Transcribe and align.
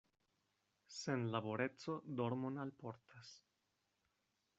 Senlaboreco 0.99 1.97
dormon 2.21 2.57
alportas. 2.65 3.29